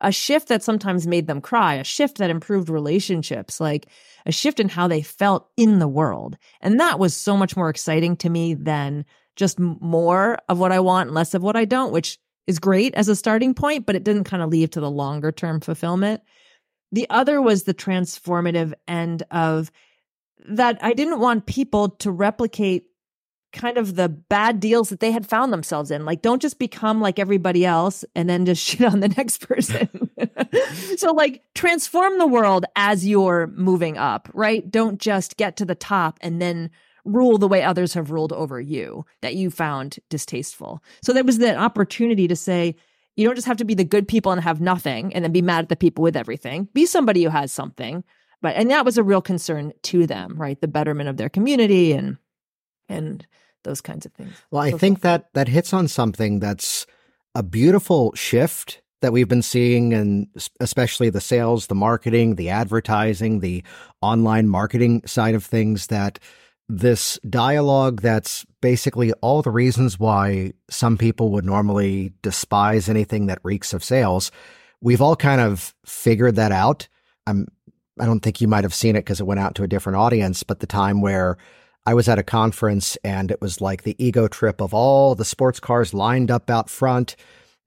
[0.00, 3.86] a shift that sometimes made them cry, a shift that improved relationships, like
[4.24, 6.38] a shift in how they felt in the world.
[6.60, 9.04] And that was so much more exciting to me than
[9.36, 13.08] just more of what I want, less of what I don't, which is great as
[13.08, 16.22] a starting point, but it didn't kind of lead to the longer term fulfillment.
[16.92, 19.70] The other was the transformative end of
[20.48, 22.84] that I didn't want people to replicate
[23.52, 26.04] kind of the bad deals that they had found themselves in.
[26.04, 30.10] Like, don't just become like everybody else and then just shit on the next person.
[30.96, 34.68] so, like, transform the world as you're moving up, right?
[34.70, 36.70] Don't just get to the top and then
[37.04, 40.82] rule the way others have ruled over you that you found distasteful.
[41.02, 42.76] So, there was that opportunity to say,
[43.16, 45.42] you don't just have to be the good people and have nothing and then be
[45.42, 46.68] mad at the people with everything.
[46.72, 48.04] Be somebody who has something.
[48.40, 50.58] But, and that was a real concern to them, right?
[50.58, 52.16] The betterment of their community and,
[52.88, 53.26] and
[53.62, 54.32] those kinds of things.
[54.50, 56.86] Well, I think that that hits on something that's
[57.34, 60.28] a beautiful shift that we've been seeing and
[60.60, 63.62] especially the sales, the marketing, the advertising, the
[64.02, 66.18] online marketing side of things that
[66.68, 73.40] this dialogue that's basically all the reasons why some people would normally despise anything that
[73.42, 74.30] reeks of sales.
[74.80, 76.88] We've all kind of figured that out.
[77.26, 77.48] I'm
[77.98, 79.96] I don't think you might have seen it because it went out to a different
[79.98, 81.36] audience, but the time where
[81.90, 85.24] I was at a conference and it was like the ego trip of all the
[85.24, 87.16] sports cars lined up out front.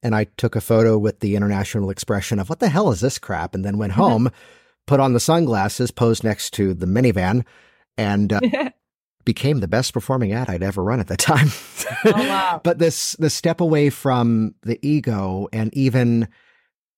[0.02, 3.20] And I took a photo with the international expression of what the hell is this
[3.20, 3.54] crap?
[3.54, 4.02] And then went mm-hmm.
[4.02, 4.32] home,
[4.88, 7.44] put on the sunglasses, posed next to the minivan,
[7.98, 8.40] and uh,
[9.26, 11.50] became the best performing ad I'd ever run at the time.
[12.06, 12.62] oh, wow.
[12.64, 16.30] But this, the step away from the ego and even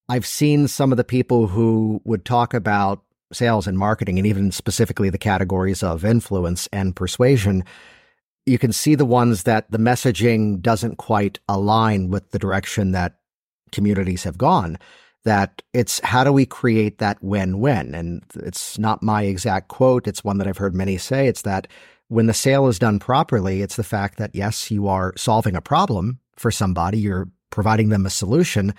[0.07, 3.01] I've seen some of the people who would talk about
[3.33, 7.63] sales and marketing, and even specifically the categories of influence and persuasion,
[8.45, 13.19] you can see the ones that the messaging doesn't quite align with the direction that
[13.71, 14.77] communities have gone.
[15.23, 17.95] That it's how do we create that win win?
[17.95, 21.27] And it's not my exact quote, it's one that I've heard many say.
[21.27, 21.67] It's that
[22.09, 25.61] when the sale is done properly, it's the fact that yes, you are solving a
[25.61, 28.73] problem for somebody, you're providing them a solution.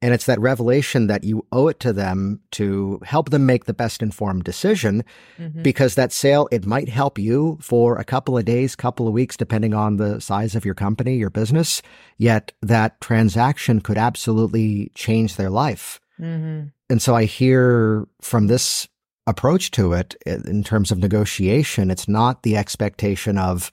[0.00, 3.74] And it's that revelation that you owe it to them to help them make the
[3.74, 5.02] best informed decision
[5.36, 5.62] mm-hmm.
[5.62, 9.36] because that sale, it might help you for a couple of days, couple of weeks,
[9.36, 11.82] depending on the size of your company, your business.
[12.16, 16.00] Yet that transaction could absolutely change their life.
[16.20, 16.68] Mm-hmm.
[16.90, 18.86] And so I hear from this
[19.26, 23.72] approach to it in terms of negotiation, it's not the expectation of,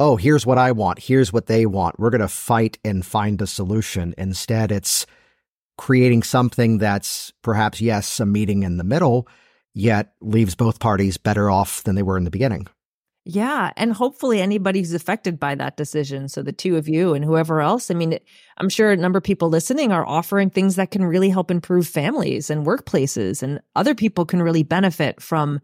[0.00, 2.00] oh, here's what I want, here's what they want.
[2.00, 4.12] We're going to fight and find a solution.
[4.18, 5.06] Instead, it's,
[5.78, 9.28] creating something that's perhaps, yes, a meeting in the middle,
[9.74, 12.66] yet leaves both parties better off than they were in the beginning.
[13.28, 13.72] Yeah.
[13.76, 16.28] And hopefully anybody who's affected by that decision.
[16.28, 18.18] So the two of you and whoever else, I mean,
[18.58, 21.88] I'm sure a number of people listening are offering things that can really help improve
[21.88, 25.60] families and workplaces and other people can really benefit from,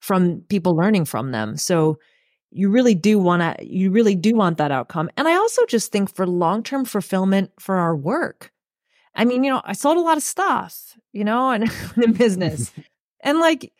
[0.00, 1.58] from people learning from them.
[1.58, 1.98] So
[2.50, 5.10] you really do want to, you really do want that outcome.
[5.18, 8.50] And I also just think for long-term fulfillment for our work,
[9.14, 11.70] I mean, you know, I sold a lot of stuff, you know, and
[12.02, 12.72] in business.
[13.20, 13.72] and like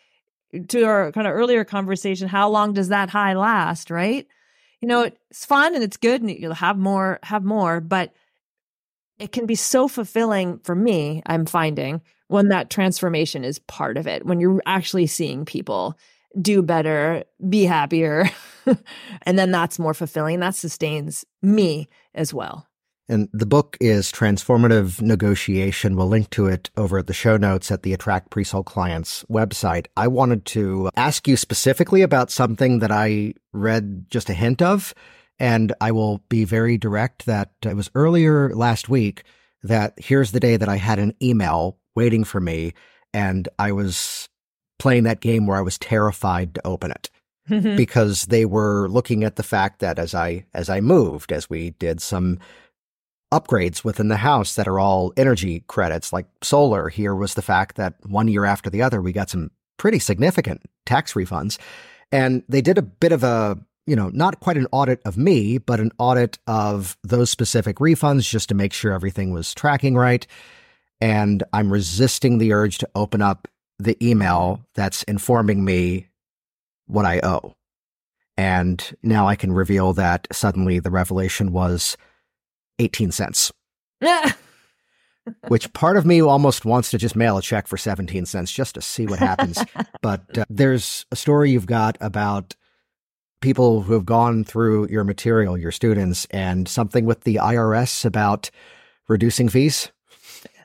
[0.68, 4.26] to our kind of earlier conversation, how long does that high last, right?
[4.80, 8.12] You know, it's fun and it's good and you'll have more, have more, but
[9.18, 14.06] it can be so fulfilling for me, I'm finding, when that transformation is part of
[14.06, 15.96] it, when you're actually seeing people
[16.40, 18.28] do better, be happier.
[19.22, 20.40] and then that's more fulfilling.
[20.40, 22.66] That sustains me as well.
[23.08, 25.96] And the book is Transformative Negotiation.
[25.96, 29.86] We'll link to it over at the show notes at the Attract Pre-Sold Clients website.
[29.96, 34.94] I wanted to ask you specifically about something that I read just a hint of.
[35.38, 39.24] And I will be very direct that it was earlier last week
[39.62, 42.74] that here's the day that I had an email waiting for me
[43.12, 44.28] and I was
[44.78, 47.10] playing that game where I was terrified to open it
[47.76, 51.70] because they were looking at the fact that as I as I moved, as we
[51.70, 52.38] did some
[53.32, 57.76] upgrades within the house that are all energy credits like solar, here was the fact
[57.76, 61.58] that one year after the other we got some pretty significant tax refunds.
[62.12, 65.58] And they did a bit of a you know, not quite an audit of me,
[65.58, 70.26] but an audit of those specific refunds just to make sure everything was tracking right.
[71.00, 76.06] And I'm resisting the urge to open up the email that's informing me
[76.86, 77.56] what I owe.
[78.36, 81.96] And now I can reveal that suddenly the revelation was
[82.82, 83.52] 18 cents.
[85.48, 88.74] which part of me almost wants to just mail a check for 17 cents just
[88.74, 89.62] to see what happens.
[90.02, 92.56] but uh, there's a story you've got about
[93.40, 98.50] people who have gone through your material, your students, and something with the IRS about
[99.08, 99.90] reducing fees.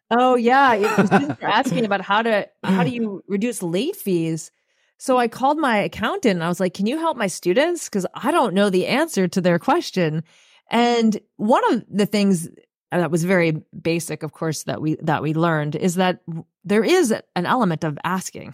[0.10, 4.52] Oh yeah, are asking about how to how do you reduce late fees.
[5.00, 8.06] So I called my accountant and I was like, "Can you help my students because
[8.14, 10.24] I don't know the answer to their question."
[10.70, 12.50] And one of the things
[12.92, 16.22] that was very basic, of course, that we that we learned is that
[16.64, 18.54] there is an element of asking,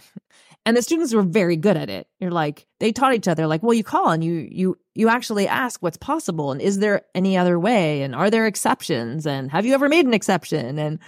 [0.66, 2.06] and the students were very good at it.
[2.20, 5.48] You're like they taught each other, like, well, you call and you you you actually
[5.48, 9.66] ask what's possible, and is there any other way, and are there exceptions, and have
[9.66, 10.98] you ever made an exception, and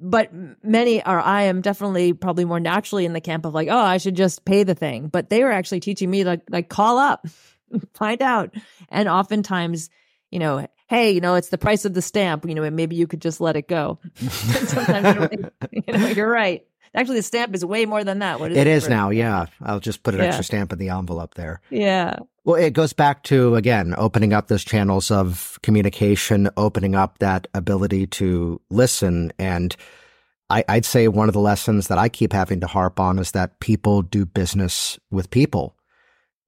[0.00, 0.30] but
[0.62, 3.96] many are i am definitely probably more naturally in the camp of like oh i
[3.96, 5.08] should just pay the thing.
[5.08, 7.26] But they were actually teaching me like like call up
[7.94, 8.54] find out.
[8.88, 9.90] And oftentimes
[10.30, 12.96] you know hey you know it's the price of the stamp you know and maybe
[12.96, 13.98] you could just let it go.
[14.16, 15.30] Sometimes
[15.70, 16.64] you know you're right.
[16.94, 18.40] Actually the stamp is way more than that.
[18.40, 19.46] What is it, it is now yeah.
[19.62, 20.26] I'll just put an yeah.
[20.28, 21.60] extra stamp in the envelope there.
[21.70, 22.16] Yeah.
[22.44, 27.46] Well it goes back to again opening up those channels of communication opening up that
[27.54, 29.32] ability to listen.
[29.38, 29.76] And
[30.50, 33.32] I, i'd say one of the lessons that i keep having to harp on is
[33.32, 35.76] that people do business with people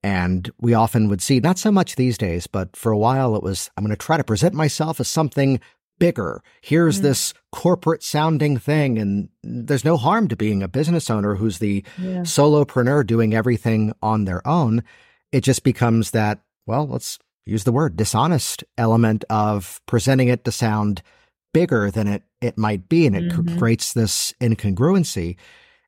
[0.02, 3.42] and we often would see, not so much these days, but for a while it
[3.42, 5.60] was, I'm going to try to present myself as something
[5.98, 6.42] bigger.
[6.62, 7.02] Here's mm.
[7.02, 8.98] this corporate sounding thing.
[8.98, 12.20] And there's no harm to being a business owner who's the yeah.
[12.20, 14.82] solopreneur doing everything on their own.
[15.30, 20.52] It just becomes that, well, let's use the word dishonest element of presenting it to
[20.52, 21.02] sound
[21.52, 23.06] bigger than it, it might be.
[23.06, 23.58] And it mm-hmm.
[23.58, 25.36] creates this incongruency.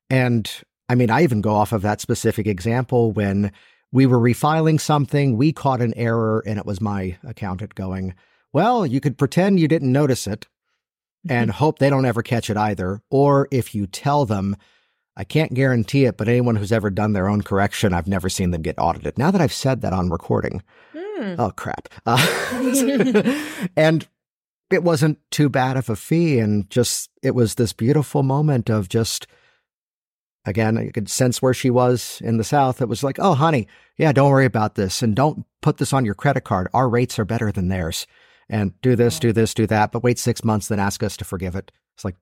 [0.09, 0.49] And
[0.87, 3.51] I mean, I even go off of that specific example when
[3.93, 8.15] we were refiling something, we caught an error, and it was my accountant going,
[8.51, 10.47] Well, you could pretend you didn't notice it
[11.29, 11.59] and mm-hmm.
[11.59, 13.01] hope they don't ever catch it either.
[13.11, 14.57] Or if you tell them,
[15.15, 18.49] I can't guarantee it, but anyone who's ever done their own correction, I've never seen
[18.49, 19.19] them get audited.
[19.19, 20.63] Now that I've said that on recording,
[20.93, 21.35] mm.
[21.37, 21.87] oh crap.
[22.07, 24.07] Uh, and
[24.71, 26.39] it wasn't too bad of a fee.
[26.39, 29.27] And just, it was this beautiful moment of just,
[30.45, 32.81] Again, I could sense where she was in the South.
[32.81, 33.67] It was like, oh, honey,
[33.97, 35.01] yeah, don't worry about this.
[35.01, 36.67] And don't put this on your credit card.
[36.73, 38.05] Our rates are better than theirs.
[38.49, 39.93] And do this, do this, do that.
[39.93, 41.71] But wait six months, then ask us to forgive it.
[41.95, 42.15] It's like,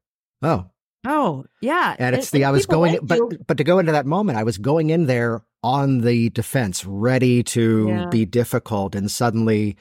[0.44, 0.68] oh.
[1.06, 1.96] Oh, yeah.
[1.98, 4.60] And it's the, I was going, but, but to go into that moment, I was
[4.60, 8.06] going in there on the defense, ready to yeah.
[8.06, 8.94] be difficult.
[8.94, 9.78] And suddenly,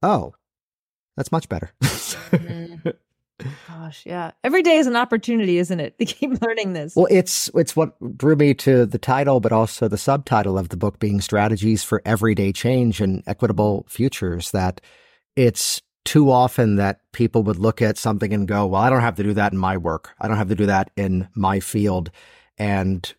[0.00, 0.34] oh,
[1.16, 1.72] that's much better.
[3.68, 4.32] Gosh, yeah.
[4.44, 6.94] Every day is an opportunity, isn't it, to keep learning this?
[6.96, 10.76] Well, it's it's what drew me to the title, but also the subtitle of the
[10.76, 14.50] book being strategies for everyday change and equitable futures.
[14.50, 14.80] That
[15.36, 19.16] it's too often that people would look at something and go, "Well, I don't have
[19.16, 20.10] to do that in my work.
[20.20, 22.10] I don't have to do that in my field."
[22.58, 23.12] And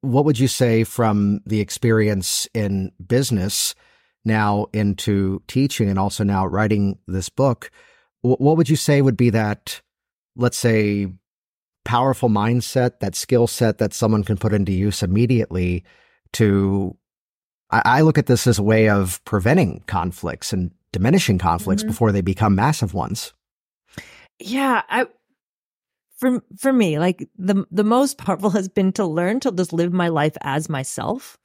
[0.00, 3.74] what would you say from the experience in business
[4.24, 7.70] now into teaching and also now writing this book?
[8.22, 9.80] What would you say would be that,
[10.36, 11.08] let's say,
[11.84, 15.84] powerful mindset, that skill set that someone can put into use immediately
[16.32, 16.96] to
[17.70, 21.90] I, I look at this as a way of preventing conflicts and diminishing conflicts mm-hmm.
[21.90, 23.32] before they become massive ones.
[24.38, 25.06] Yeah, I
[26.16, 29.92] for for me, like the the most powerful has been to learn to just live
[29.92, 31.38] my life as myself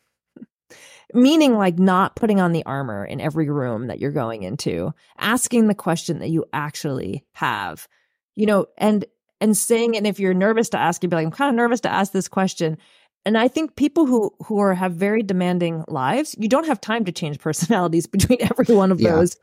[1.14, 5.68] meaning like not putting on the armor in every room that you're going into, asking
[5.68, 7.88] the question that you actually have,
[8.36, 9.05] you know, and,
[9.39, 11.82] and saying, and if you're nervous to ask, you'd be like, I'm kind of nervous
[11.82, 12.78] to ask this question.
[13.26, 17.05] And I think people who, who are, have very demanding lives, you don't have time
[17.05, 19.11] to change personalities between every one of yeah.
[19.11, 19.38] those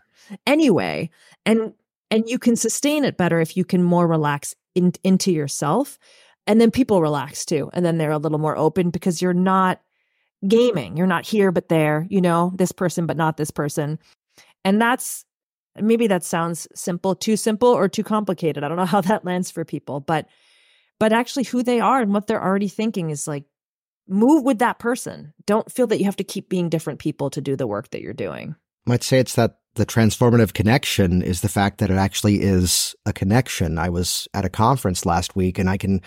[0.46, 1.10] anyway.
[1.46, 1.74] And,
[2.10, 5.98] and you can sustain it better if you can more relax in, into yourself.
[6.46, 7.70] And then people relax too.
[7.72, 9.80] And then they're a little more open because you're not
[10.46, 10.96] gaming.
[10.96, 13.98] You're not here, but there, you know, this person, but not this person.
[14.64, 15.24] And that's
[15.76, 18.64] maybe that sounds simple, too simple or too complicated.
[18.64, 20.26] I don't know how that lands for people, but
[20.98, 23.44] but actually who they are and what they're already thinking is like
[24.06, 25.32] move with that person.
[25.46, 28.02] Don't feel that you have to keep being different people to do the work that
[28.02, 28.54] you're doing.
[28.86, 33.12] Might say it's that the transformative connection is the fact that it actually is a
[33.12, 33.78] connection.
[33.78, 36.02] I was at a conference last week and I can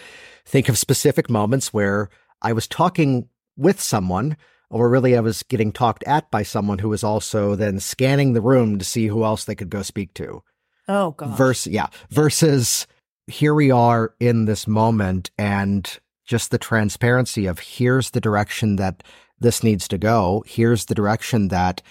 [0.46, 2.10] think of specific moments where
[2.42, 4.38] I was talking with someone
[4.74, 8.42] or really I was getting talked at by someone who was also then scanning the
[8.42, 10.42] room to see who else they could go speak to.
[10.88, 11.38] Oh god.
[11.38, 12.88] Versus yeah, versus
[13.28, 19.04] here we are in this moment and just the transparency of here's the direction that
[19.40, 20.44] this needs to go.
[20.48, 21.84] Here's the direction that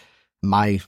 [0.42, 0.80] my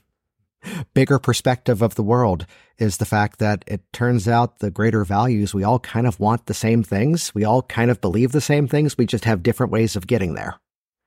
[0.93, 2.45] bigger perspective of the world
[2.77, 6.45] is the fact that it turns out the greater values, we all kind of want
[6.47, 7.33] the same things.
[7.33, 8.97] We all kind of believe the same things.
[8.97, 10.59] We just have different ways of getting there.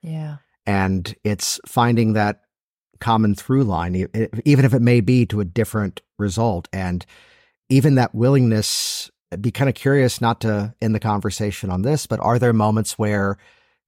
[0.03, 0.36] Yeah.
[0.66, 2.42] And it's finding that
[3.01, 3.94] common through line,
[4.44, 6.68] even if it may be to a different result.
[6.72, 7.07] And
[7.68, 12.07] even that willingness, I'd be kind of curious not to end the conversation on this,
[12.07, 13.38] but are there moments where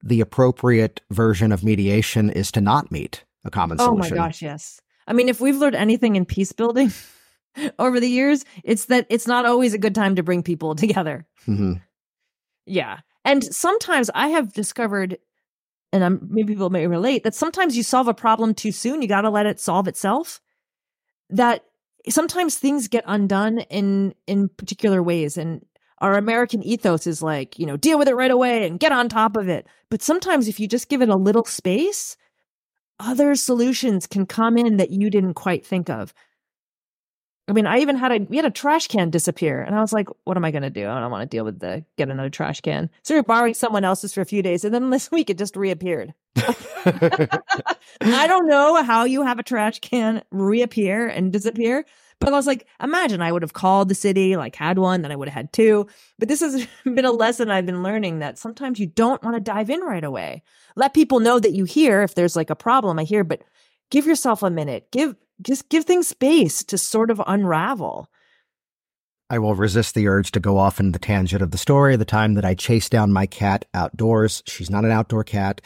[0.02, 4.14] the appropriate version of mediation is to not meet a common solution?
[4.14, 4.80] Oh my gosh, yes.
[5.06, 6.92] I mean, if we've learned anything in peace building
[7.78, 11.26] over the years, it's that it's not always a good time to bring people together.
[11.46, 11.74] Mm-hmm.
[12.66, 13.00] Yeah.
[13.24, 15.18] And sometimes I have discovered,
[15.92, 19.02] and I'm, maybe people may relate, that sometimes you solve a problem too soon.
[19.02, 20.40] You got to let it solve itself.
[21.28, 21.64] That
[22.08, 25.64] sometimes things get undone in in particular ways and
[25.98, 29.08] our american ethos is like you know deal with it right away and get on
[29.08, 32.16] top of it but sometimes if you just give it a little space
[32.98, 36.14] other solutions can come in that you didn't quite think of
[37.50, 39.92] I mean, I even had a we had a trash can disappear, and I was
[39.92, 40.88] like, "What am I going to do?
[40.88, 43.84] I don't want to deal with the get another trash can." So we're borrowing someone
[43.84, 46.14] else's for a few days, and then this week it just reappeared.
[46.36, 51.84] I don't know how you have a trash can reappear and disappear,
[52.20, 55.10] but I was like, imagine I would have called the city, like had one, then
[55.10, 55.88] I would have had two.
[56.20, 59.40] But this has been a lesson I've been learning that sometimes you don't want to
[59.40, 60.44] dive in right away.
[60.76, 63.00] Let people know that you hear if there's like a problem.
[63.00, 63.42] I hear, but
[63.90, 64.92] give yourself a minute.
[64.92, 68.08] Give just give things space to sort of unravel.
[69.28, 71.94] I will resist the urge to go off in the tangent of the story.
[71.96, 75.60] The time that I chased down my cat outdoors, she's not an outdoor cat,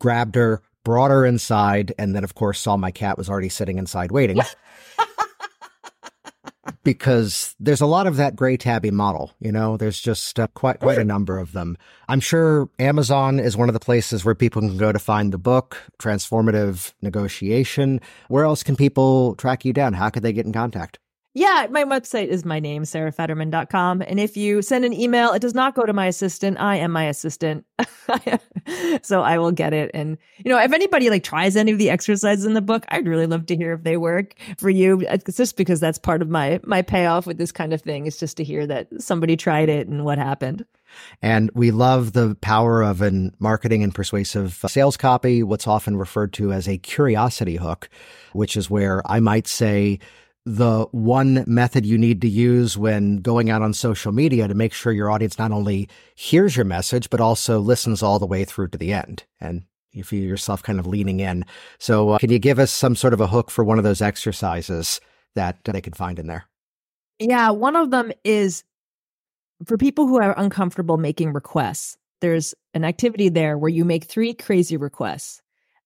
[0.00, 3.78] grabbed her, brought her inside, and then, of course, saw my cat was already sitting
[3.78, 4.40] inside waiting.
[6.84, 9.32] because there's a lot of that gray tabby model.
[9.40, 11.76] You know, there's just uh, quite quite a number of them.
[12.08, 15.38] I'm sure Amazon is one of the places where people can go to find the
[15.38, 18.00] book, Transformative Negotiation.
[18.28, 19.94] Where else can people track you down?
[19.94, 20.98] How could they get in contact?
[21.34, 24.02] Yeah, my website is my name, sarahfederman.com.
[24.02, 26.60] And if you send an email, it does not go to my assistant.
[26.60, 27.64] I am my assistant.
[29.02, 29.90] so I will get it.
[29.94, 33.08] And, you know, if anybody like tries any of the exercises in the book, I'd
[33.08, 35.00] really love to hear if they work for you.
[35.08, 38.04] It's just because that's part of my, my payoff with this kind of thing.
[38.04, 40.66] is just to hear that somebody tried it and what happened.
[41.22, 45.96] And we love the power of an marketing and persuasive uh, sales copy, what's often
[45.96, 47.88] referred to as a curiosity hook,
[48.34, 49.98] which is where I might say,
[50.44, 54.72] the one method you need to use when going out on social media to make
[54.72, 58.68] sure your audience not only hears your message, but also listens all the way through
[58.68, 59.24] to the end.
[59.40, 59.62] And
[59.92, 61.44] you feel yourself kind of leaning in.
[61.78, 64.02] So, uh, can you give us some sort of a hook for one of those
[64.02, 65.00] exercises
[65.34, 66.46] that uh, they can find in there?
[67.18, 68.64] Yeah, one of them is
[69.64, 71.96] for people who are uncomfortable making requests.
[72.20, 75.41] There's an activity there where you make three crazy requests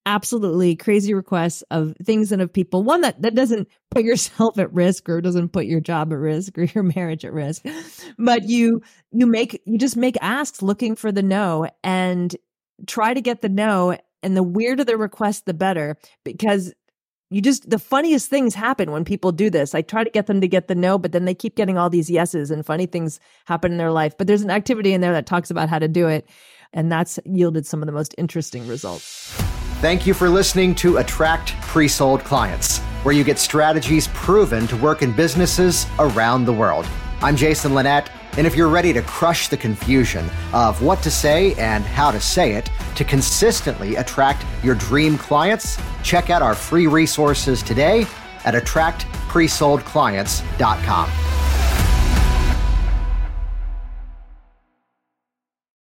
[0.07, 2.83] absolutely crazy requests of things and of people.
[2.83, 6.57] One that, that doesn't put yourself at risk or doesn't put your job at risk
[6.57, 7.63] or your marriage at risk,
[8.19, 8.81] but you,
[9.11, 12.35] you make, you just make asks looking for the no and
[12.87, 13.99] try to get the no.
[14.23, 16.73] And the weirder the request, the better because
[17.31, 19.75] you just the funniest things happen when people do this.
[19.75, 21.91] I try to get them to get the no, but then they keep getting all
[21.91, 24.17] these yeses and funny things happen in their life.
[24.17, 26.29] But there's an activity in there that talks about how to do it.
[26.73, 29.46] And that's yielded some of the most interesting results.
[29.81, 34.77] Thank you for listening to Attract Pre Sold Clients, where you get strategies proven to
[34.79, 36.89] work in businesses around the world.
[37.21, 38.09] I'm Jason Linett,
[38.39, 42.19] and if you're ready to crush the confusion of what to say and how to
[42.19, 48.07] say it to consistently attract your dream clients, check out our free resources today
[48.47, 51.46] at attractpresoldclients.com.